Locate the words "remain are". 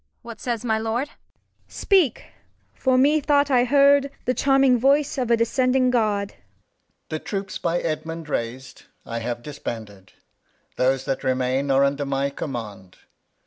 11.23-11.83